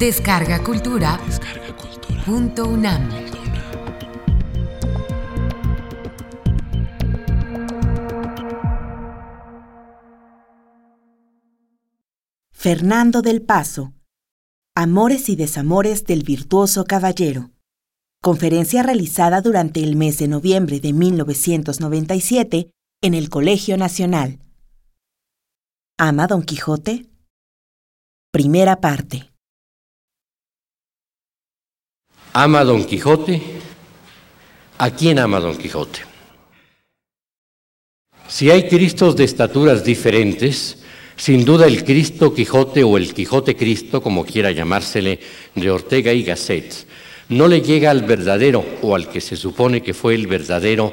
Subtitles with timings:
[0.00, 1.20] Descarga Cultura.
[2.24, 3.06] Punto UNAM.
[12.50, 13.92] Fernando del Paso.
[14.74, 17.50] Amores y desamores del virtuoso caballero.
[18.22, 22.70] Conferencia realizada durante el mes de noviembre de 1997
[23.02, 24.38] en el Colegio Nacional.
[25.98, 27.04] ¿Ama Don Quijote?
[28.32, 29.29] Primera parte.
[32.32, 33.42] ¿Ama Don Quijote?
[34.78, 36.00] ¿A quién ama Don Quijote?
[38.28, 40.78] Si hay Cristos de estaturas diferentes,
[41.16, 45.18] sin duda el Cristo Quijote o el Quijote Cristo, como quiera llamársele,
[45.56, 46.86] de Ortega y Gasset,
[47.30, 50.92] no le llega al verdadero o al que se supone que fue el verdadero,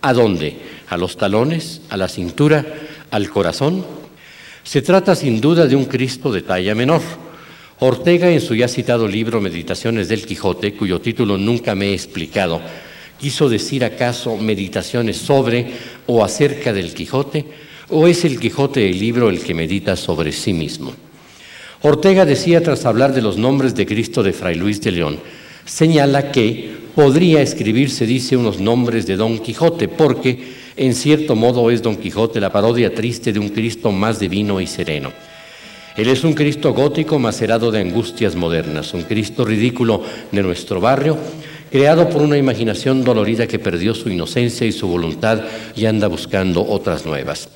[0.00, 0.56] ¿a dónde?
[0.88, 1.82] ¿A los talones?
[1.90, 2.64] ¿A la cintura?
[3.10, 3.84] ¿Al corazón?
[4.64, 7.02] Se trata sin duda de un Cristo de talla menor
[7.80, 12.60] Ortega, en su ya citado libro Meditaciones del Quijote, cuyo título nunca me he explicado,
[13.20, 15.66] quiso decir acaso meditaciones sobre
[16.08, 17.44] o acerca del Quijote,
[17.90, 20.92] o es el Quijote el libro el que medita sobre sí mismo.
[21.82, 25.20] Ortega decía tras hablar de los nombres de Cristo de Fray Luis de León,
[25.64, 30.36] señala que podría escribirse, dice, unos nombres de Don Quijote, porque
[30.76, 34.66] en cierto modo es Don Quijote la parodia triste de un Cristo más divino y
[34.66, 35.12] sereno.
[35.98, 41.18] Él es un Cristo gótico macerado de angustias modernas, un Cristo ridículo de nuestro barrio,
[41.72, 45.42] creado por una imaginación dolorida que perdió su inocencia y su voluntad
[45.74, 47.48] y anda buscando otras nuevas.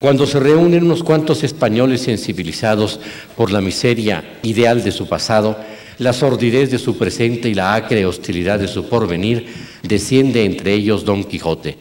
[0.00, 3.00] Cuando se reúnen unos cuantos españoles sensibilizados
[3.36, 5.56] por la miseria ideal de su pasado,
[5.98, 9.48] la sordidez de su presente y la acre hostilidad de su porvenir,
[9.82, 11.78] desciende entre ellos Don Quijote.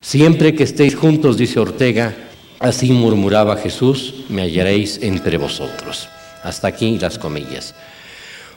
[0.00, 2.27] Siempre que estéis juntos, dice Ortega,
[2.58, 6.08] Así murmuraba Jesús, me hallaréis entre vosotros.
[6.42, 7.74] Hasta aquí las comillas.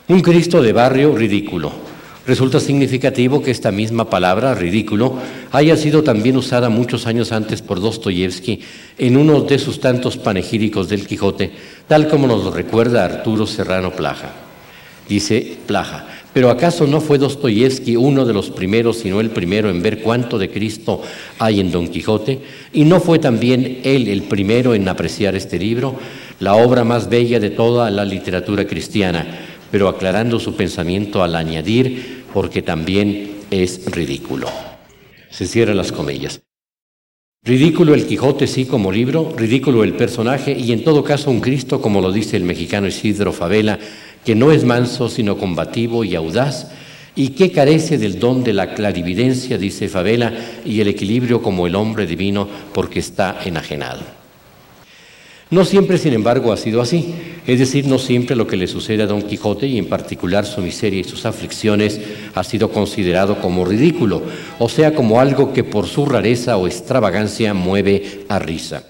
[0.08, 1.72] Un Cristo de barrio ridículo.
[2.26, 5.16] Resulta significativo que esta misma palabra, ridículo,
[5.52, 8.62] haya sido también usada muchos años antes por Dostoyevsky
[8.98, 11.52] en uno de sus tantos panegíricos del Quijote,
[11.88, 14.34] tal como nos lo recuerda Arturo Serrano Plaja.
[15.08, 19.82] Dice Plaja, pero ¿acaso no fue Dostoyevsky uno de los primeros, sino el primero en
[19.82, 21.02] ver cuánto de Cristo
[21.40, 22.40] hay en Don Quijote?
[22.72, 25.96] ¿Y no fue también él el primero en apreciar este libro,
[26.40, 29.26] la obra más bella de toda la literatura cristiana,
[29.72, 34.48] pero aclarando su pensamiento al añadir, porque también es ridículo?
[35.30, 36.42] Se cierran las comillas.
[37.44, 41.82] Ridículo el Quijote sí como libro, ridículo el personaje y en todo caso un Cristo,
[41.82, 43.80] como lo dice el mexicano Isidro Favela,
[44.26, 46.68] que no es manso sino combativo y audaz,
[47.16, 50.34] y que carece del don de la clarividencia, dice Favela,
[50.64, 54.22] y el equilibrio como el hombre divino porque está enajenado.
[55.50, 57.14] No siempre, sin embargo, ha sido así,
[57.46, 60.62] es decir, no siempre lo que le sucede a Don Quijote y en particular su
[60.62, 62.00] miseria y sus aflicciones
[62.34, 64.22] ha sido considerado como ridículo,
[64.60, 68.86] o sea, como algo que por su rareza o extravagancia mueve a risa.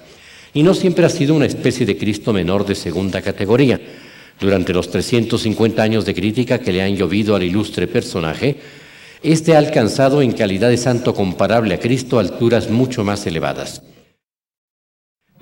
[0.54, 3.82] Y no siempre ha sido una especie de Cristo menor de segunda categoría,
[4.42, 8.58] durante los 350 años de crítica que le han llovido al ilustre personaje,
[9.22, 13.84] este ha alcanzado en calidad de santo comparable a Cristo alturas mucho más elevadas.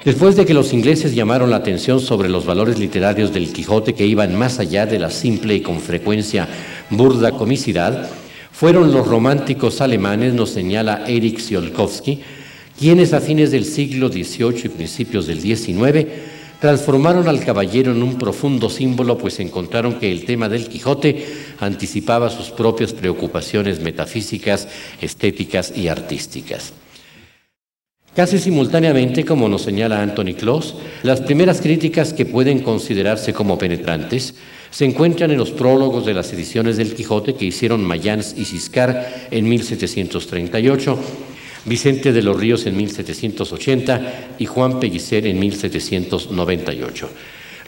[0.04, 4.06] Después de que los ingleses llamaron la atención sobre los valores literarios del Quijote que
[4.06, 6.48] iban más allá de la simple y con frecuencia
[6.90, 8.10] burda comicidad,
[8.52, 12.20] fueron los románticos alemanes, nos señala Erich Tsiolkovsky,
[12.78, 16.06] quienes a fines del siglo XVIII y principios del XIX
[16.60, 21.26] transformaron al caballero en un profundo símbolo, pues encontraron que el tema del Quijote
[21.60, 24.68] anticipaba sus propias preocupaciones metafísicas,
[25.02, 26.74] estéticas y artísticas.
[28.16, 34.36] Casi simultáneamente, como nos señala Anthony Kloss, las primeras críticas que pueden considerarse como penetrantes
[34.72, 39.28] se encuentran en los prólogos de las ediciones del Quijote que hicieron Mayans y Ciscar
[39.32, 41.00] en 1738
[41.70, 47.10] Vicente de los Ríos en 1780 y Juan Pellicer en 1798.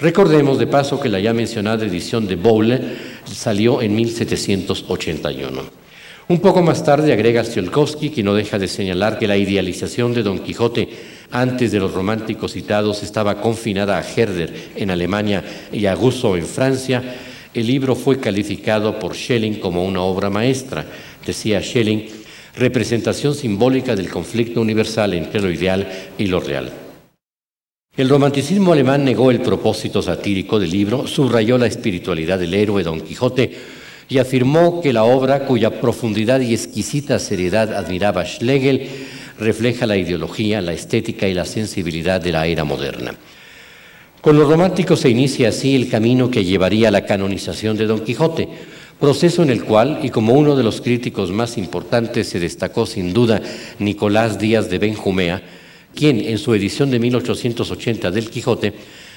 [0.02, 2.82] Recordemos de paso que la ya mencionada edición de Bowle
[3.24, 5.62] salió en 1781.
[6.28, 10.24] Un poco más tarde agrega Tsiolkovsky, que no deja de señalar que la idealización de
[10.24, 10.90] Don Quijote
[11.30, 16.46] antes de los románticos citados estaba confinada a Herder en Alemania y a Rousseau en
[16.46, 17.04] Francia.
[17.54, 20.86] El libro fue calificado por Schelling como una obra maestra.
[21.26, 22.21] Decía Schelling,
[22.56, 25.88] representación simbólica del conflicto universal entre lo ideal
[26.18, 26.72] y lo real.
[27.96, 33.02] El romanticismo alemán negó el propósito satírico del libro, subrayó la espiritualidad del héroe Don
[33.02, 33.52] Quijote
[34.08, 38.88] y afirmó que la obra, cuya profundidad y exquisita seriedad admiraba Schlegel,
[39.40, 43.16] refleja la ideología, la estética y la sensibilidad de la era moderna.
[44.22, 48.02] Con los románticos se inicia así el camino que llevaría a la canonización de Don
[48.02, 48.48] Quijote,
[49.02, 53.14] proceso en el cual, y como uno de los críticos más importantes se destacó sin
[53.14, 53.42] duda
[53.80, 55.42] Nicolás Díaz de Benjumea,
[55.96, 58.74] quien en su edición de 1880 del Quijote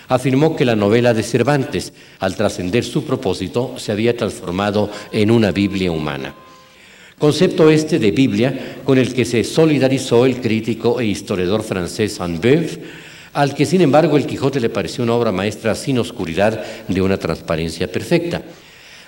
[0.08, 5.52] afirmó que la novela de Cervantes, al trascender su propósito, se había transformado en una
[5.52, 6.34] Biblia humana.
[7.18, 12.78] Concepto este de Biblia con el que se solidarizó el crítico e historiador francés Anbeuf,
[13.34, 17.18] al que sin embargo el Quijote le pareció una obra maestra sin oscuridad de una
[17.18, 18.42] transparencia perfecta.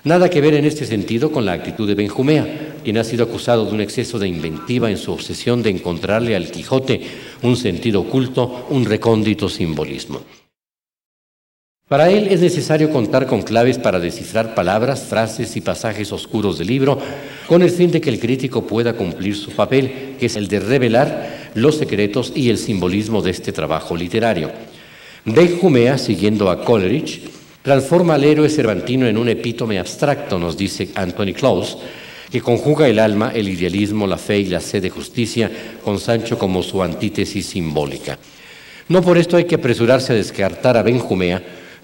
[0.04, 3.64] Nada que ver en este sentido con la actitud de Benjumea, quien ha sido acusado
[3.64, 7.00] de un exceso de inventiva en su obsesión de encontrarle al Quijote
[7.42, 10.20] un sentido oculto, un recóndito simbolismo.
[11.88, 16.66] Para él es necesario contar con claves para descifrar palabras, frases y pasajes oscuros del
[16.66, 16.98] libro,
[17.46, 20.58] con el fin de que el crítico pueda cumplir su papel, que es el de
[20.58, 24.50] revelar los secretos y el simbolismo de este trabajo literario.
[25.24, 27.22] Benjumea, siguiendo a Coleridge,
[27.66, 31.76] transforma al héroe cervantino en un epítome abstracto, nos dice Anthony Claus,
[32.30, 35.50] que conjuga el alma, el idealismo, la fe y la sed de justicia,
[35.82, 38.20] con Sancho como su antítesis simbólica.
[38.88, 41.42] No por esto hay que apresurarse a descartar a Benjumea,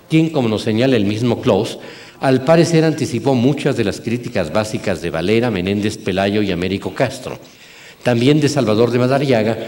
[0.09, 1.81] quien, como nos señala el mismo Claus,
[2.21, 7.41] al parecer anticipó muchas de las críticas básicas de Valera, Menéndez Pelayo y Américo Castro.
[8.05, 9.59] También de Salvador de Madariaga,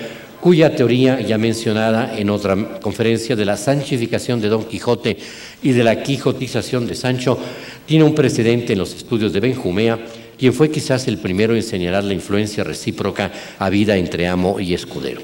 [0.44, 5.17] cuya teoría ya mencionada en otra conferencia de la sanchificación de Don Quijote
[5.62, 7.38] y de la quijotización de Sancho
[7.87, 9.99] tiene un precedente en los estudios de Benjumea,
[10.38, 14.75] quien fue quizás el primero en señalar la influencia recíproca a vida entre amo y
[14.75, 15.23] escudero.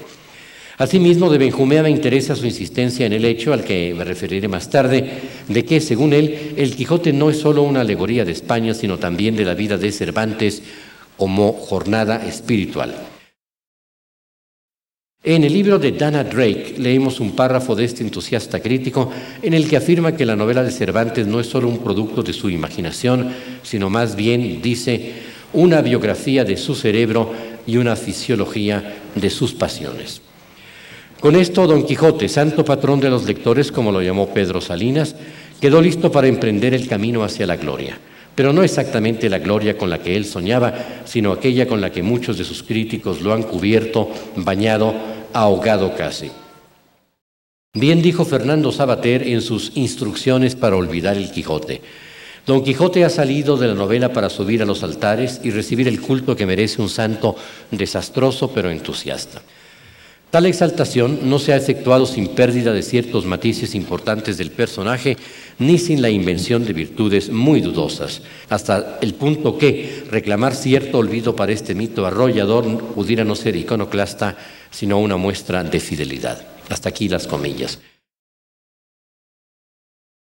[0.79, 4.71] Asimismo, de Benjumea me interesa su insistencia en el hecho, al que me referiré más
[4.71, 5.05] tarde,
[5.47, 9.37] de que, según él, el Quijote no es solo una alegoría de España, sino también
[9.37, 10.63] de la vida de Cervantes
[11.19, 13.20] como jornada espiritual.
[15.23, 19.13] En el libro de Dana Drake leemos un párrafo de este entusiasta crítico
[19.43, 22.33] en el que afirma que la novela de Cervantes no es solo un producto de
[22.33, 23.31] su imaginación,
[23.63, 25.13] sino más bien, dice,
[25.53, 27.35] una biografía de su cerebro
[27.67, 30.23] y una fisiología de sus pasiones.
[31.21, 35.17] Con esto, Don Quijote, santo patrón de los lectores, como lo llamó Pedro Salinas,
[35.61, 37.99] quedó listo para emprender el camino hacia la gloria
[38.41, 40.73] pero no exactamente la gloria con la que él soñaba,
[41.05, 44.95] sino aquella con la que muchos de sus críticos lo han cubierto, bañado,
[45.35, 46.31] ahogado casi.
[47.75, 51.83] Bien dijo Fernando Sabater en sus instrucciones para olvidar el Quijote.
[52.47, 56.01] Don Quijote ha salido de la novela para subir a los altares y recibir el
[56.01, 57.37] culto que merece un santo
[57.71, 59.43] desastroso pero entusiasta.
[60.31, 65.17] Tal exaltación no se ha efectuado sin pérdida de ciertos matices importantes del personaje,
[65.59, 71.35] ni sin la invención de virtudes muy dudosas, hasta el punto que reclamar cierto olvido
[71.35, 74.37] para este mito arrollador pudiera no ser iconoclasta,
[74.71, 76.47] sino una muestra de fidelidad.
[76.69, 77.81] Hasta aquí las comillas.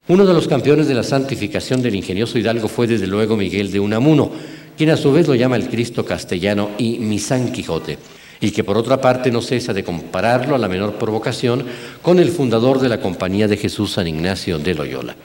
[0.09, 3.79] Uno de los campeones de la santificación del ingenioso Hidalgo fue desde luego Miguel de
[3.79, 4.31] Unamuno,
[4.77, 7.97] quien a su vez lo llama el Cristo castellano y mi San Quijote
[8.43, 11.65] y que por otra parte no cesa de compararlo a la menor provocación
[12.01, 15.15] con el fundador de la Compañía de Jesús, San Ignacio de Loyola.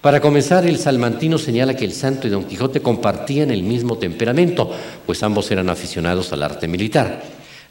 [0.00, 4.72] Para comenzar, el salmantino señala que el santo y Don Quijote compartían el mismo temperamento,
[5.06, 7.22] pues ambos eran aficionados al arte militar.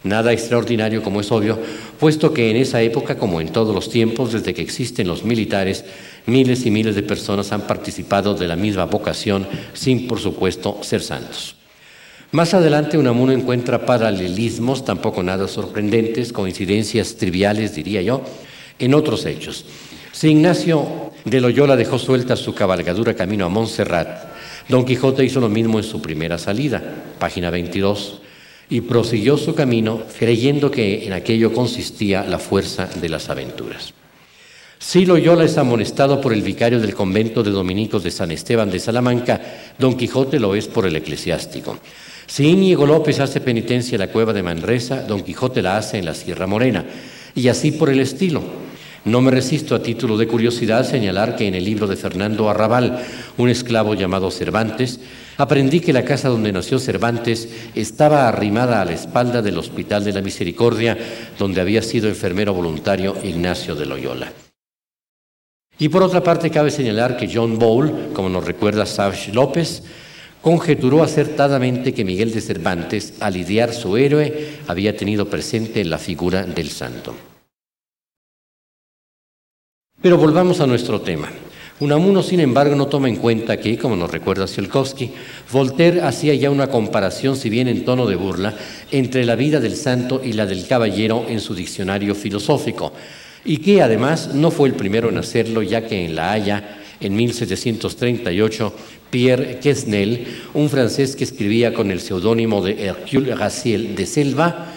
[0.03, 1.59] Nada extraordinario como es obvio,
[1.99, 5.83] puesto que en esa época, como en todos los tiempos, desde que existen los militares,
[6.27, 11.01] miles y miles de personas han participado de la misma vocación, sin por supuesto ser
[11.01, 11.57] santos.
[12.31, 18.21] Más adelante Unamuno encuentra paralelismos, tampoco nada sorprendentes, coincidencias triviales, diría yo,
[18.79, 19.65] en otros hechos.
[20.11, 24.25] Si Ignacio de Loyola dejó suelta su cabalgadura camino a Montserrat,
[24.67, 26.83] Don Quijote hizo lo mismo en su primera salida,
[27.17, 28.19] página 22,
[28.69, 33.93] y prosiguió su camino creyendo que en aquello consistía la fuerza de las aventuras.
[34.79, 38.79] Si Loyola es amonestado por el vicario del convento de dominicos de San Esteban de
[38.79, 39.39] Salamanca,
[39.79, 41.79] Don Quijote lo es por el eclesiástico.
[42.27, 46.05] Si Íñigo López hace penitencia en la cueva de Manresa, Don Quijote la hace en
[46.05, 46.85] la Sierra Morena,
[47.33, 48.43] y así por el estilo.
[49.05, 53.01] No me resisto a título de curiosidad señalar que en el libro de Fernando Arrabal,
[53.37, 54.99] un esclavo llamado Cervantes,
[55.37, 60.11] aprendí que la casa donde nació Cervantes estaba arrimada a la espalda del Hospital de
[60.11, 60.97] la Misericordia,
[61.39, 64.33] donde había sido enfermero voluntario Ignacio de Loyola.
[65.79, 69.83] Y por otra parte, cabe señalar que John Bowl, como nos recuerda Savage López,
[70.41, 76.43] conjeturó acertadamente que Miguel de Cervantes, al idear su héroe, había tenido presente la figura
[76.43, 77.15] del santo.
[80.01, 81.29] Pero volvamos a nuestro tema.
[81.79, 85.11] Unamuno, sin embargo, no toma en cuenta que, como nos recuerda Tsiolkovsky,
[85.51, 88.55] Voltaire hacía ya una comparación, si bien en tono de burla,
[88.89, 92.93] entre la vida del santo y la del caballero en su diccionario filosófico,
[93.45, 97.15] y que además no fue el primero en hacerlo, ya que en La Haya, en
[97.15, 98.73] 1738,
[99.09, 104.67] Pierre Quesnel, un francés que escribía con el seudónimo de Hercule Raciel de Selva,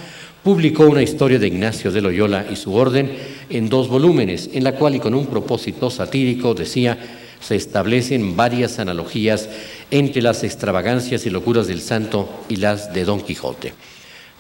[0.42, 3.10] publicó una historia de Ignacio de Loyola y su orden
[3.48, 6.98] en dos volúmenes, en la cual y con un propósito satírico decía
[7.40, 9.48] se establecen varias analogías
[9.90, 13.72] entre las extravagancias y locuras del santo y las de Don Quijote.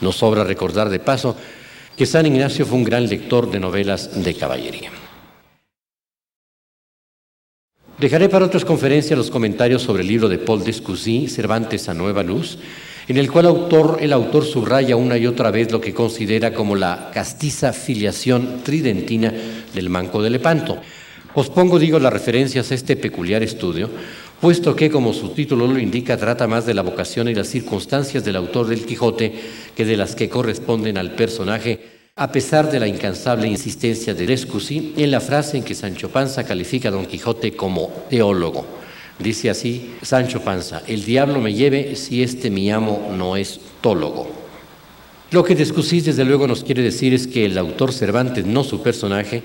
[0.00, 1.36] Nos sobra recordar de paso
[1.96, 4.90] que San Ignacio fue un gran lector de novelas de caballería.
[8.00, 12.22] Dejaré para otras conferencias los comentarios sobre el libro de Paul Descousy, Cervantes a Nueva
[12.22, 12.56] Luz,
[13.06, 13.44] en el cual
[14.00, 19.34] el autor subraya una y otra vez lo que considera como la castiza filiación tridentina
[19.74, 20.78] del Manco de Lepanto.
[21.34, 23.90] Os pongo, digo, las referencias a este peculiar estudio,
[24.40, 28.24] puesto que, como su título lo indica, trata más de la vocación y las circunstancias
[28.24, 29.34] del autor del Quijote
[29.76, 34.92] que de las que corresponden al personaje a pesar de la incansable insistencia de Lescusi
[34.98, 38.66] en la frase en que Sancho Panza califica a Don Quijote como teólogo.
[39.18, 44.28] Dice así Sancho Panza, el diablo me lleve si este mi amo no es tólogo.
[45.30, 48.82] Lo que Descusí desde luego nos quiere decir es que el autor Cervantes, no su
[48.82, 49.42] personaje,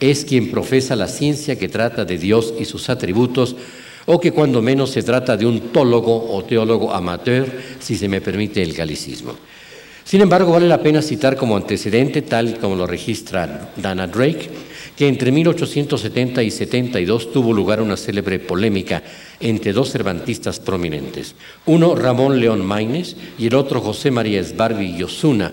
[0.00, 3.54] es quien profesa la ciencia que trata de Dios y sus atributos,
[4.04, 7.46] o que cuando menos se trata de un tólogo o teólogo amateur,
[7.78, 9.36] si se me permite el galicismo.
[10.06, 14.48] Sin embargo, vale la pena citar como antecedente, tal como lo registra Dana Drake,
[14.96, 19.02] que entre 1870 y 72 tuvo lugar una célebre polémica
[19.40, 21.34] entre dos cervantistas prominentes,
[21.66, 25.52] uno Ramón León Maines y el otro José María Esbarbi y Osuna.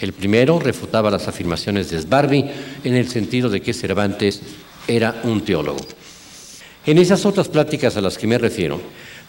[0.00, 2.46] El primero refutaba las afirmaciones de Esbarbi
[2.82, 4.40] en el sentido de que Cervantes
[4.88, 5.84] era un teólogo.
[6.86, 8.80] En esas otras pláticas a las que me refiero,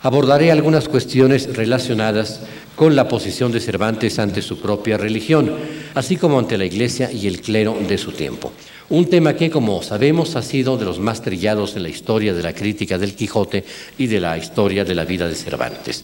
[0.01, 2.39] abordaré algunas cuestiones relacionadas
[2.75, 5.51] con la posición de Cervantes ante su propia religión,
[5.93, 8.51] así como ante la Iglesia y el clero de su tiempo.
[8.89, 12.43] Un tema que, como sabemos, ha sido de los más trillados en la historia de
[12.43, 13.63] la crítica del Quijote
[13.97, 16.03] y de la historia de la vida de Cervantes.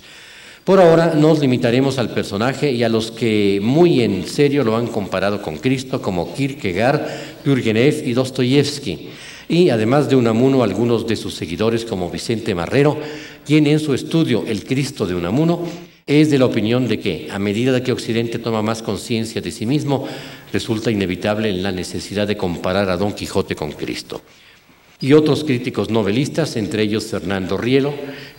[0.63, 4.87] Por ahora nos limitaremos al personaje y a los que muy en serio lo han
[4.87, 7.07] comparado con Cristo, como Kierkegaard,
[7.43, 9.09] Turgenev y Dostoyevsky
[9.49, 12.97] y además de Unamuno algunos de sus seguidores como Vicente Marrero,
[13.45, 15.61] quien en su estudio El Cristo de Unamuno
[16.07, 19.65] es de la opinión de que a medida que Occidente toma más conciencia de sí
[19.65, 20.07] mismo,
[20.53, 24.21] resulta inevitable la necesidad de comparar a Don Quijote con Cristo.
[24.99, 27.93] Y otros críticos novelistas, entre ellos Fernando Rielo,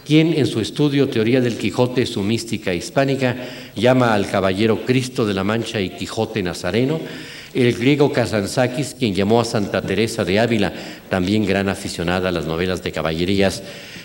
[0.04, 3.36] quien en su estudio Teoría del Quijote, su mística hispánica,
[3.76, 6.98] llama al caballero Cristo de la Mancha y Quijote Nazareno,
[7.54, 10.72] el griego Kazantzakis, quien llamó a Santa Teresa de Ávila,
[11.08, 13.62] también gran aficionada a las novelas de caballerías,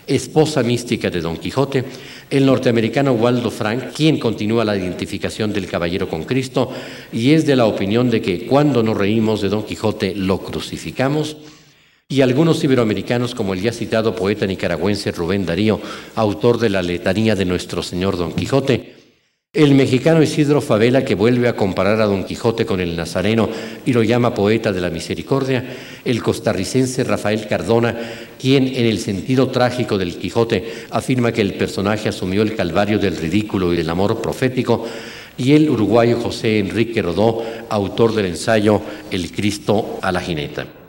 [0.07, 1.85] esposa mística de Don Quijote,
[2.29, 6.71] el norteamericano Waldo Frank, quien continúa la identificación del caballero con Cristo
[7.11, 11.37] y es de la opinión de que cuando nos reímos de Don Quijote lo crucificamos,
[12.09, 15.79] y algunos iberoamericanos como el ya citado poeta nicaragüense Rubén Darío,
[16.15, 19.02] autor de la letanía de nuestro Señor Don Quijote,
[19.55, 23.47] el mexicano Isidro Favela, que vuelve a comparar a Don Quijote con el Nazareno
[23.85, 25.63] y lo llama poeta de la misericordia,
[26.03, 27.95] el costarricense Rafael Cardona,
[28.39, 33.15] quien en el sentido trágico del Quijote afirma que el personaje asumió el calvario del
[33.15, 34.87] ridículo y del amor profético,
[35.37, 38.81] y el uruguayo José Enrique Rodó, autor del ensayo
[39.11, 40.82] El Cristo a la jineta.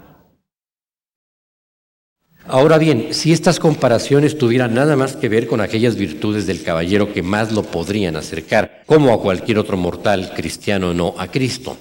[2.46, 7.10] Ahora bien, si estas comparaciones tuvieran nada más que ver con aquellas virtudes del caballero
[7.10, 11.78] que más lo podrían acercar, como a cualquier otro mortal, cristiano o no, a Cristo,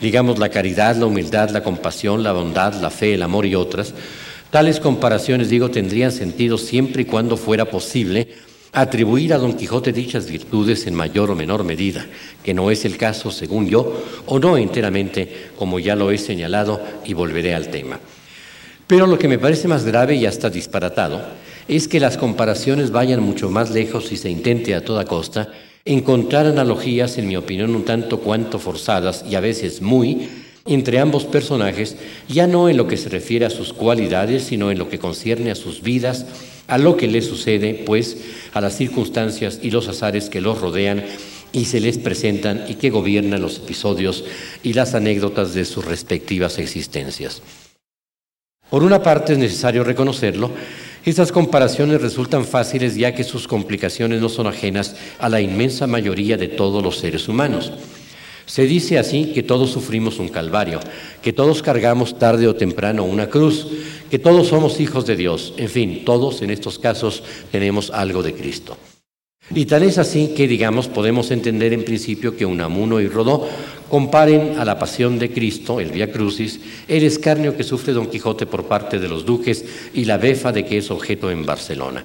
[0.00, 3.92] digamos la caridad, la humildad, la compasión, la bondad, la fe, el amor y otras,
[4.50, 8.28] tales comparaciones, digo, tendrían sentido siempre y cuando fuera posible
[8.72, 12.06] atribuir a Don Quijote dichas virtudes en mayor o menor medida,
[12.42, 16.80] que no es el caso, según yo, o no enteramente, como ya lo he señalado,
[17.04, 18.00] y volveré al tema.
[18.88, 21.20] Pero lo que me parece más grave y hasta disparatado
[21.68, 25.52] es que las comparaciones vayan mucho más lejos y se intente a toda costa
[25.84, 30.28] encontrar analogías, en mi opinión, un tanto cuanto forzadas y a veces muy,
[30.66, 31.96] entre ambos personajes,
[32.28, 35.50] ya no en lo que se refiere a sus cualidades, sino en lo que concierne
[35.50, 36.24] a sus vidas,
[36.66, 38.16] a lo que les sucede, pues,
[38.54, 41.04] a las circunstancias y los azares que los rodean
[41.52, 44.24] y se les presentan y que gobiernan los episodios
[44.62, 47.42] y las anécdotas de sus respectivas existencias.
[48.70, 50.50] Por una parte es necesario reconocerlo,
[51.04, 56.36] estas comparaciones resultan fáciles ya que sus complicaciones no son ajenas a la inmensa mayoría
[56.36, 57.72] de todos los seres humanos.
[58.44, 60.80] Se dice así que todos sufrimos un calvario,
[61.22, 63.68] que todos cargamos tarde o temprano una cruz,
[64.10, 68.34] que todos somos hijos de Dios, en fin, todos en estos casos tenemos algo de
[68.34, 68.76] Cristo.
[69.54, 73.48] Y tal es así que, digamos, podemos entender en principio que Unamuno y Rodó
[73.88, 78.46] comparen a la pasión de Cristo, el Via Crucis, el escarnio que sufre Don Quijote
[78.46, 79.64] por parte de los duques
[79.94, 82.04] y la befa de que es objeto en Barcelona.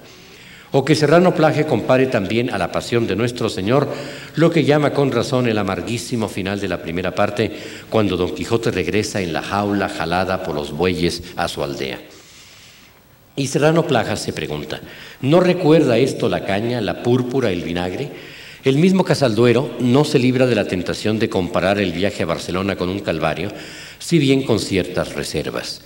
[0.72, 3.86] O que Serrano Plage compare también a la pasión de nuestro Señor,
[4.34, 7.52] lo que llama con razón el amarguísimo final de la primera parte,
[7.88, 12.00] cuando Don Quijote regresa en la jaula jalada por los bueyes a su aldea.
[13.36, 14.80] Y Serrano Plaja se pregunta,
[15.20, 18.33] ¿no recuerda esto la caña, la púrpura, el vinagre?
[18.64, 22.76] El mismo Casalduero no se libra de la tentación de comparar el viaje a Barcelona
[22.76, 23.50] con un calvario,
[23.98, 25.82] si bien con ciertas reservas.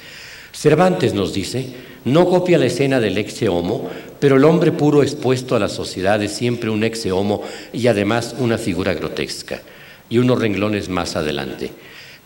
[0.53, 1.71] Cervantes nos dice,
[2.05, 6.23] no copia la escena del ex homo, pero el hombre puro expuesto a la sociedad
[6.23, 7.43] es siempre un ex homo
[7.73, 9.61] y además una figura grotesca.
[10.09, 11.73] Y unos renglones más adelante.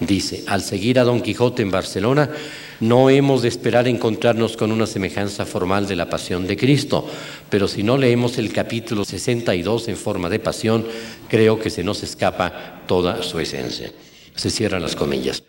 [0.06, 2.30] Dice, al seguir a Don Quijote en Barcelona,
[2.80, 7.06] no hemos de esperar encontrarnos con una semejanza formal de la pasión de Cristo,
[7.49, 10.85] pero si no leemos el capítulo 62 en forma de pasión,
[11.28, 13.92] creo que se nos escapa toda su esencia.
[14.35, 15.44] Se cierran las comillas.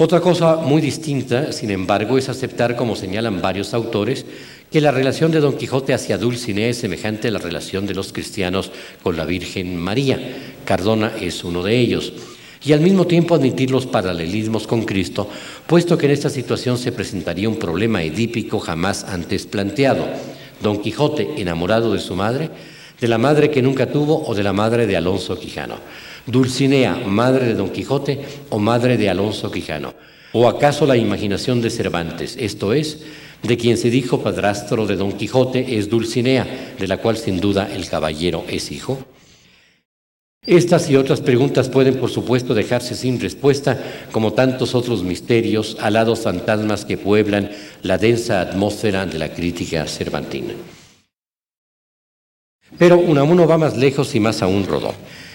[0.00, 4.24] Otra cosa muy distinta, sin embargo, es aceptar, como señalan varios autores,
[4.70, 8.12] que la relación de Don Quijote hacia Dulcinea es semejante a la relación de los
[8.12, 8.70] cristianos
[9.02, 10.54] con la Virgen María.
[10.64, 12.12] Cardona es uno de ellos.
[12.64, 15.28] Y al mismo tiempo admitir los paralelismos con Cristo,
[15.66, 20.06] puesto que en esta situación se presentaría un problema edípico jamás antes planteado.
[20.62, 22.50] Don Quijote, enamorado de su madre,
[23.00, 25.76] de la madre que nunca tuvo o de la madre de Alonso Quijano.
[26.26, 29.94] Dulcinea, madre de Don Quijote o madre de Alonso Quijano.
[30.32, 33.04] ¿O acaso la imaginación de Cervantes, esto es,
[33.42, 37.70] de quien se dijo padrastro de Don Quijote, es Dulcinea, de la cual sin duda
[37.72, 38.98] el caballero es hijo?
[40.46, 43.78] Estas y otras preguntas pueden, por supuesto, dejarse sin respuesta,
[44.12, 47.50] como tantos otros misterios, alados fantasmas que pueblan
[47.82, 50.54] la densa atmósfera de la crítica cervantina.
[52.78, 54.94] Pero Unamuno va más lejos y más aún rodó.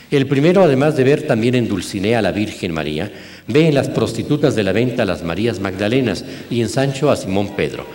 [0.09, 3.11] El primero, además de ver también en Dulcinea a la Virgen María,
[3.47, 7.15] ve en las prostitutas de la venta a las Marías Magdalenas y en Sancho a
[7.15, 7.85] Simón Pedro.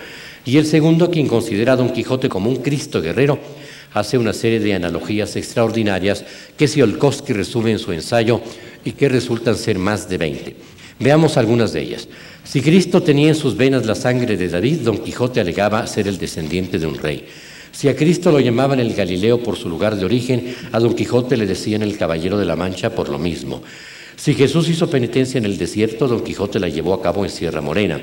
[0.44, 3.38] Y el segundo, quien considera a Don Quijote como un Cristo guerrero,
[3.94, 6.24] hace una serie de analogías extraordinarias
[6.56, 8.40] que Tsiolkovsky resume en su ensayo
[8.84, 10.56] y que resultan ser más de 20.
[11.00, 12.08] Veamos algunas de ellas.
[12.44, 16.18] Si Cristo tenía en sus venas la sangre de David, Don Quijote alegaba ser el
[16.18, 17.26] descendiente de un rey.
[17.72, 21.36] Si a Cristo lo llamaban el Galileo por su lugar de origen, a Don Quijote
[21.36, 23.62] le decían el Caballero de la Mancha por lo mismo.
[24.16, 27.60] Si Jesús hizo penitencia en el desierto, Don Quijote la llevó a cabo en Sierra
[27.60, 28.00] Morena.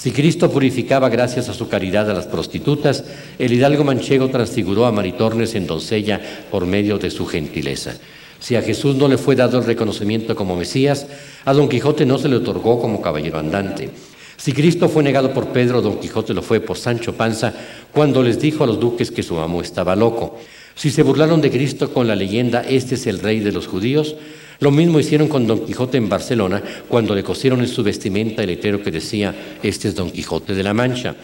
[0.00, 3.04] Si Cristo purificaba gracias a su caridad a las prostitutas,
[3.38, 6.18] el hidalgo manchego transfiguró a Maritornes en doncella
[6.50, 7.92] por medio de su gentileza.
[8.38, 11.06] Si a Jesús no le fue dado el reconocimiento como Mesías,
[11.44, 13.90] a Don Quijote no se le otorgó como caballero andante.
[14.38, 17.52] Si Cristo fue negado por Pedro, Don Quijote lo fue por Sancho Panza
[17.92, 20.38] cuando les dijo a los duques que su amo estaba loco.
[20.74, 24.16] Si se burlaron de Cristo con la leyenda Este es el rey de los judíos,
[24.60, 28.48] lo mismo hicieron con Don Quijote en Barcelona cuando le cosieron en su vestimenta el
[28.50, 31.16] letrero que decía Este es Don Quijote de la Mancha.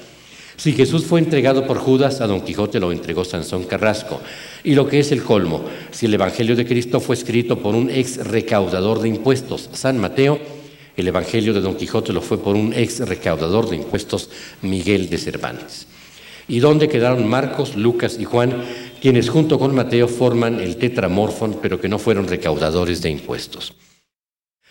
[0.57, 4.23] Si Jesús fue entregado por Judas, a Don Quijote lo entregó Sansón Carrasco.
[4.65, 7.91] Y lo que es el colmo, si el Evangelio de Cristo fue escrito por un
[7.91, 10.41] ex recaudador de impuestos, San Mateo,
[10.97, 14.31] el Evangelio de Don Quijote lo fue por un ex recaudador de impuestos,
[14.63, 15.87] Miguel de Cervantes.
[16.49, 18.63] ¿Y dónde quedaron Marcos, Lucas y Juan,
[19.01, 23.75] quienes junto con Mateo forman el tetramorfón, pero que no fueron recaudadores de impuestos?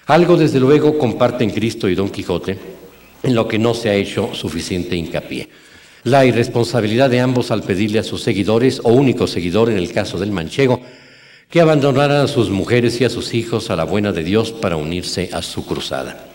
[0.07, 2.57] Algo, desde luego, comparten Cristo y Don Quijote,
[3.23, 5.49] en lo que no se ha hecho suficiente hincapié.
[6.03, 10.19] La irresponsabilidad de ambos al pedirle a sus seguidores, o único seguidor en el caso
[10.19, 10.81] del manchego,
[11.49, 14.77] que abandonaran a sus mujeres y a sus hijos a la buena de Dios para
[14.77, 16.27] unirse a su cruzada.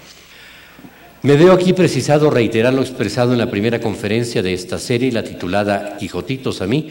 [1.23, 5.23] Me veo aquí precisado reiterar lo expresado en la primera conferencia de esta serie, la
[5.23, 6.91] titulada Quijotitos a mí,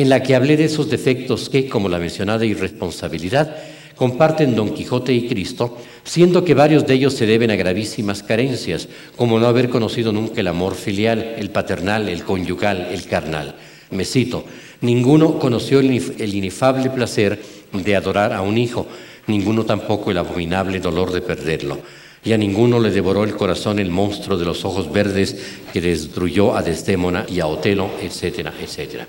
[0.00, 3.56] en la que hablé de esos defectos que, como la mencionada irresponsabilidad,
[3.96, 8.88] comparten Don Quijote y Cristo, siendo que varios de ellos se deben a gravísimas carencias,
[9.16, 13.56] como no haber conocido nunca el amor filial, el paternal, el conyugal, el carnal.
[13.90, 14.44] Me cito,
[14.82, 18.86] ninguno conoció el inefable placer de adorar a un hijo,
[19.26, 21.80] ninguno tampoco el abominable dolor de perderlo.
[22.22, 25.36] Y a ninguno le devoró el corazón el monstruo de los ojos verdes
[25.72, 29.08] que destruyó a Desdémona y a Otelo, etcétera, etcétera.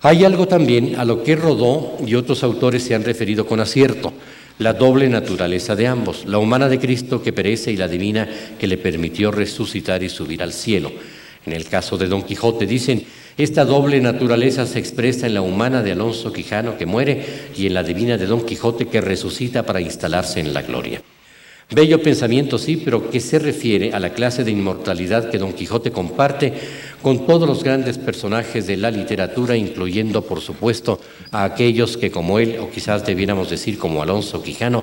[0.00, 4.12] Hay algo también a lo que Rodó y otros autores se han referido con acierto,
[4.58, 8.28] la doble naturaleza de ambos, la humana de Cristo que perece y la divina
[8.60, 10.92] que le permitió resucitar y subir al cielo.
[11.46, 13.06] En el caso de Don Quijote dicen,
[13.36, 17.24] Esta doble naturaleza se expresa en la humana de Alonso Quijano que muere
[17.56, 21.02] y en la divina de Don Quijote que resucita para instalarse en la gloria.
[21.70, 25.92] Bello pensamiento, sí, pero que se refiere a la clase de inmortalidad que Don Quijote
[25.92, 26.54] comparte
[27.02, 30.98] con todos los grandes personajes de la literatura, incluyendo, por supuesto,
[31.30, 34.82] a aquellos que, como él, o quizás debiéramos decir como Alonso Quijano,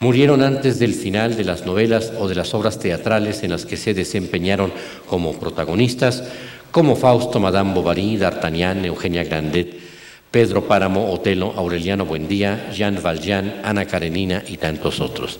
[0.00, 3.76] murieron antes del final de las novelas o de las obras teatrales en las que
[3.76, 4.72] se desempeñaron
[5.06, 6.24] como protagonistas,
[6.72, 9.72] como Fausto, Madame Bovary, D'Artagnan, Eugenia Grandet,
[10.32, 15.38] Pedro Páramo, Otelo, Aureliano Buendía, Jean Valjean, Ana Karenina y tantos otros.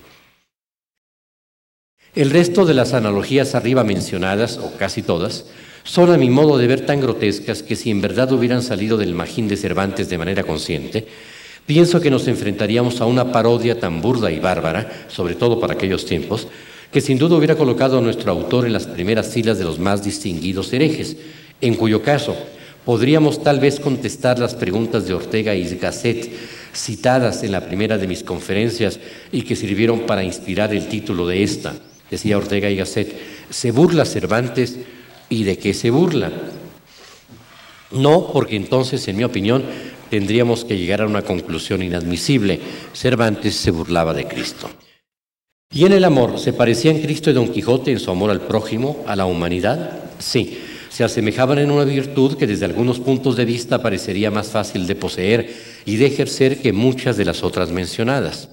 [2.15, 5.45] El resto de las analogías arriba mencionadas, o casi todas,
[5.83, 9.13] son a mi modo de ver tan grotescas que si en verdad hubieran salido del
[9.13, 11.07] magín de Cervantes de manera consciente,
[11.67, 16.05] pienso que nos enfrentaríamos a una parodia tan burda y bárbara, sobre todo para aquellos
[16.07, 16.47] tiempos,
[16.91, 20.03] que sin duda hubiera colocado a nuestro autor en las primeras filas de los más
[20.03, 21.15] distinguidos herejes,
[21.61, 22.35] en cuyo caso
[22.85, 26.27] podríamos tal vez contestar las preguntas de Ortega y Gasset
[26.73, 28.99] citadas en la primera de mis conferencias
[29.31, 31.75] y que sirvieron para inspirar el título de esta.
[32.09, 33.15] Decía Ortega y Gasset,
[33.49, 34.77] ¿se burla Cervantes
[35.29, 36.31] y de qué se burla?
[37.91, 39.63] No, porque entonces, en mi opinión,
[40.09, 42.59] tendríamos que llegar a una conclusión inadmisible.
[42.93, 44.69] Cervantes se burlaba de Cristo.
[45.71, 49.03] ¿Y en el amor se parecían Cristo y Don Quijote en su amor al prójimo,
[49.07, 49.99] a la humanidad?
[50.17, 50.57] Sí,
[50.89, 54.95] se asemejaban en una virtud que desde algunos puntos de vista parecería más fácil de
[54.95, 55.53] poseer
[55.85, 58.49] y de ejercer que muchas de las otras mencionadas.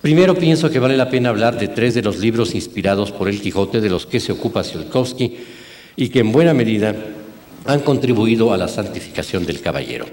[0.00, 3.40] Primero pienso que vale la pena hablar de tres de los libros inspirados por el
[3.40, 5.36] Quijote de los que se ocupa Tsiolkovsky
[5.96, 6.94] y que en buena medida
[7.64, 10.06] han contribuido a la santificación del caballero.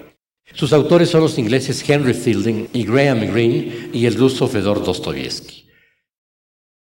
[0.53, 5.65] Sus autores son los ingleses Henry Fielding y Graham Greene y el ruso Fedor Dostoyevsky.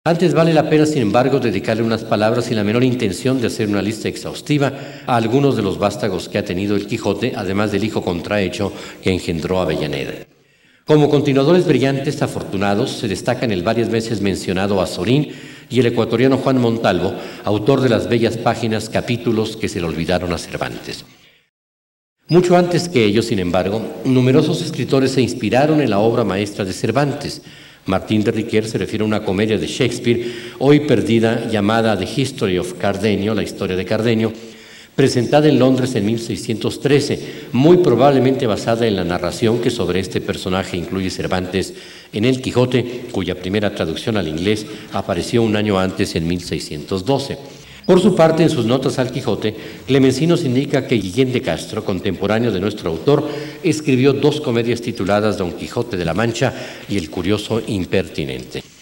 [0.05, 3.69] Antes vale la pena, sin embargo, dedicarle unas palabras sin la menor intención de hacer
[3.69, 4.73] una lista exhaustiva
[5.05, 8.73] a algunos de los vástagos que ha tenido el Quijote, además del hijo contrahecho
[9.03, 10.36] que engendró Avellaneda.
[10.87, 15.33] Como continuadores brillantes afortunados se destacan el varias veces mencionado Azorín
[15.69, 20.33] y el ecuatoriano Juan Montalvo, autor de las bellas páginas capítulos que se le olvidaron
[20.33, 21.05] a Cervantes.
[22.29, 26.73] Mucho antes que ellos, sin embargo, numerosos escritores se inspiraron en la obra maestra de
[26.73, 27.43] Cervantes,
[27.87, 32.59] Martín de Riquer se refiere a una comedia de Shakespeare, hoy perdida, llamada The History
[32.59, 34.33] of Cardenio, la historia de Cardenio,
[34.97, 40.77] presentada en Londres en 1613, muy probablemente basada en la narración que sobre este personaje
[40.77, 41.75] incluye Cervantes
[42.13, 47.37] en El Quijote, cuya primera traducción al inglés apareció un año antes, en 1612.
[47.85, 49.55] Por su parte, en sus notas al Quijote,
[49.87, 53.29] Clemencinos indica que Guillén de Castro, contemporáneo de nuestro autor,
[53.63, 56.53] escribió dos comedias tituladas Don Quijote de la Mancha
[56.89, 58.76] y El Curioso Impertinente.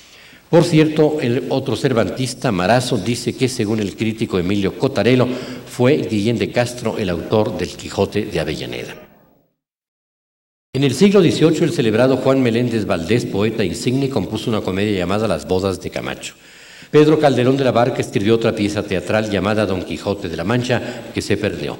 [0.55, 5.27] Por cierto, el otro cervantista, Marazo, dice que según el crítico Emilio Cotarelo,
[5.67, 8.95] fue Guillén de Castro el autor del Quijote de Avellaneda.
[10.73, 15.27] En el siglo XVIII, el celebrado Juan Meléndez Valdés, poeta insigne, compuso una comedia llamada
[15.27, 16.35] Las bodas de Camacho.
[16.93, 21.11] Pedro Calderón de la Barca escribió otra pieza teatral llamada Don Quijote de la Mancha,
[21.12, 21.77] que se perdió.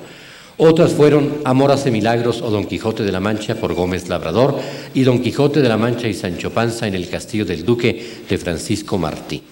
[0.57, 4.61] Otras fueron Amor hace milagros o Don Quijote de la Mancha por Gómez Labrador
[4.95, 8.39] y Don Quijote de la Mancha y Sancho Panza en el Castillo del Duque de
[8.39, 9.43] Francisco Martí.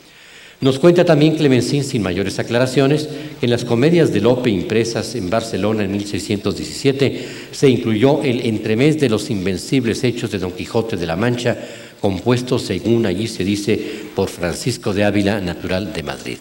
[0.60, 3.08] Nos cuenta también Clemencín, sin mayores aclaraciones,
[3.40, 9.00] que en las comedias de Lope impresas en Barcelona en 1617 se incluyó el entremés
[9.00, 11.58] de los invencibles hechos de Don Quijote de la Mancha,
[12.00, 13.76] compuesto, según allí se dice,
[14.14, 16.38] por Francisco de Ávila, natural de Madrid.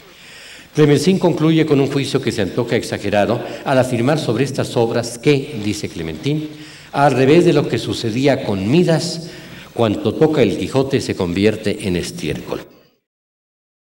[0.74, 5.60] Clementín concluye con un juicio que se antoja exagerado al afirmar sobre estas obras que,
[5.66, 6.50] dice Clementín,
[6.94, 9.30] al revés de lo que sucedía con Midas,
[9.74, 12.62] cuanto toca el Quijote se convierte en estiércol.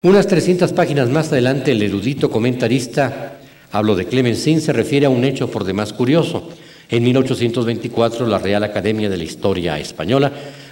[0.02, 3.38] Unas 300 páginas más adelante, el erudito comentarista,
[3.72, 6.50] hablo de Clementín, se refiere a un hecho por demás curioso.
[6.90, 10.30] En 1824, la Real Academia de la Historia Española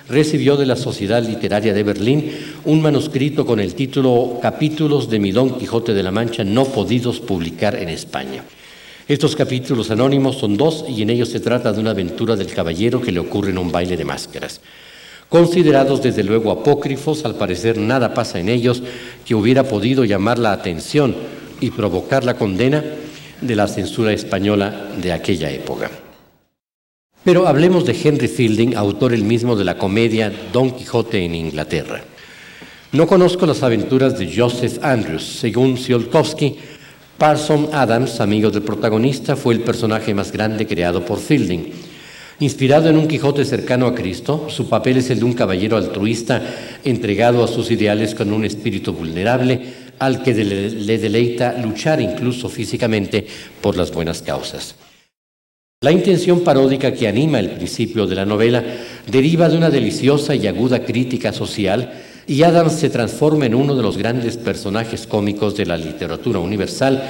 [0.08, 2.30] recibió de la Sociedad Literaria de Berlín
[2.64, 7.20] un manuscrito con el título Capítulos de mi Don Quijote de la Mancha no podidos
[7.20, 8.44] publicar en España.
[9.06, 13.00] Estos capítulos anónimos son dos y en ellos se trata de una aventura del caballero
[13.00, 14.60] que le ocurre en un baile de máscaras.
[15.28, 18.82] Considerados desde luego apócrifos, al parecer nada pasa en ellos
[19.26, 21.14] que hubiera podido llamar la atención
[21.60, 22.84] y provocar la condena
[23.40, 25.90] de la censura española de aquella época.
[27.24, 32.04] Pero hablemos de Henry Fielding, autor el mismo de la comedia Don Quijote en Inglaterra.
[32.92, 35.22] No conozco las aventuras de Joseph Andrews.
[35.22, 36.54] Según Tsiolkovsky,
[37.16, 41.72] Parson Adams, amigo del protagonista, fue el personaje más grande creado por Fielding.
[42.40, 46.42] Inspirado en un Quijote cercano a Cristo, su papel es el de un caballero altruista
[46.84, 49.62] entregado a sus ideales con un espíritu vulnerable,
[49.98, 53.26] al que le deleita luchar incluso físicamente
[53.62, 54.74] por las buenas causas.
[55.84, 58.64] La intención paródica que anima el principio de la novela
[59.06, 61.92] deriva de una deliciosa y aguda crítica social
[62.26, 67.02] y Adams se transforma en uno de los grandes personajes cómicos de la literatura universal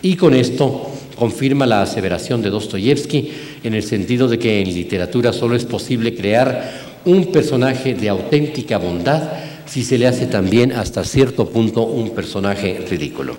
[0.00, 3.32] y con esto confirma la aseveración de Dostoyevsky
[3.64, 8.78] en el sentido de que en literatura solo es posible crear un personaje de auténtica
[8.78, 9.24] bondad
[9.66, 13.38] si se le hace también hasta cierto punto un personaje ridículo.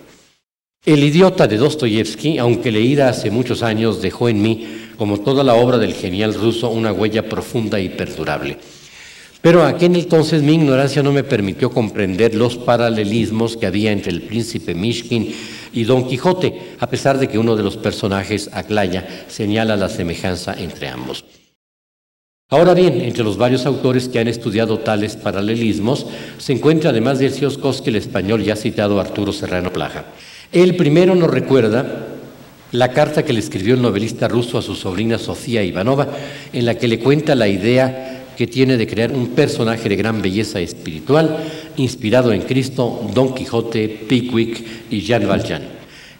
[0.84, 5.56] El idiota de Dostoyevsky, aunque leída hace muchos años, dejó en mí, como toda la
[5.56, 8.60] obra del genial ruso, una huella profunda y perdurable.
[9.42, 14.22] Pero aquel entonces mi ignorancia no me permitió comprender los paralelismos que había entre el
[14.22, 15.34] príncipe Mishkin
[15.74, 20.54] y Don Quijote, a pesar de que uno de los personajes, Aglaya, señala la semejanza
[20.54, 21.26] entre ambos.
[22.52, 26.06] Ahora bien, entre los varios autores que han estudiado tales paralelismos,
[26.38, 30.06] se encuentra además de Sioskowski el español ya citado Arturo Serrano Plaja.
[30.52, 32.11] El primero nos recuerda
[32.72, 36.08] la carta que le escribió el novelista ruso a su sobrina Sofía Ivanova,
[36.54, 40.22] en la que le cuenta la idea que tiene de crear un personaje de gran
[40.22, 41.38] belleza espiritual,
[41.78, 45.64] inspirado en Cristo, Don Quijote, Pickwick y Jean Valjean.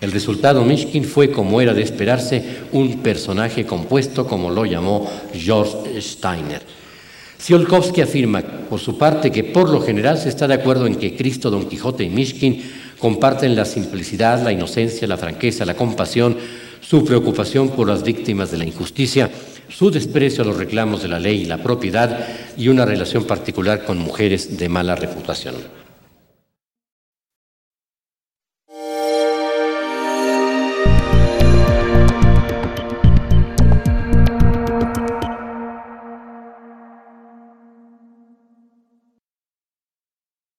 [0.02, 6.02] El resultado Mishkin fue, como era de esperarse, un personaje compuesto, como lo llamó George
[6.02, 6.62] Steiner.
[7.38, 11.16] Tsiolkovsky afirma, por su parte, que por lo general se está de acuerdo en que
[11.16, 12.62] Cristo, Don Quijote y Mishkin
[13.02, 16.38] comparten la simplicidad, la inocencia, la franqueza, la compasión,
[16.82, 19.30] su preocupación por las víctimas de la injusticia,
[19.70, 23.86] su desprecio a los reclamos de la ley y la propiedad y una relación particular
[23.86, 25.81] con mujeres de mala reputación.